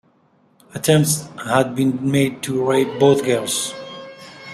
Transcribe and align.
Attempts 0.73 1.27
had 1.45 1.75
been 1.75 2.09
made 2.09 2.41
to 2.41 2.65
rape 2.67 2.99
both 2.99 3.23
girls. 3.23 3.71